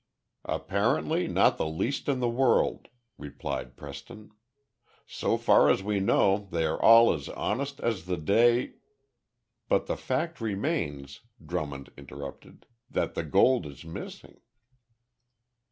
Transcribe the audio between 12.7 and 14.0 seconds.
"that the gold is